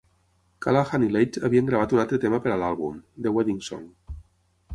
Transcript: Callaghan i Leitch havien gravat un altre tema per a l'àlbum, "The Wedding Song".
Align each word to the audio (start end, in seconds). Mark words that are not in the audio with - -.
Callaghan 0.65 1.03
i 1.07 1.09
Leitch 1.15 1.37
havien 1.49 1.69
gravat 1.71 1.93
un 1.97 2.01
altre 2.05 2.19
tema 2.25 2.41
per 2.47 2.53
a 2.55 2.59
l'àlbum, 2.63 2.97
"The 3.27 3.35
Wedding 3.37 3.63
Song". 3.71 3.87